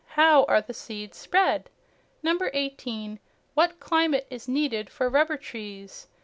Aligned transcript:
How 0.15 0.45
are 0.45 0.61
the 0.61 0.73
seeds 0.73 1.15
spread? 1.19 1.69
18. 2.25 3.19
What 3.53 3.79
climate 3.79 4.25
is 4.31 4.47
needed 4.47 4.89
for 4.89 5.07
rubber 5.09 5.37
trees? 5.37 6.07